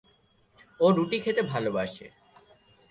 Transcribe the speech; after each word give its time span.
ও 0.79 0.85
রুটি 0.91 1.17
খেতে 1.19 1.41
খুব 1.41 1.49
ভালোবাসে। 1.51 2.05